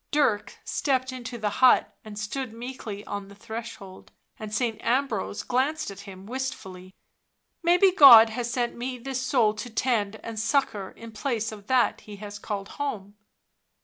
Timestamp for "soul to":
9.21-9.69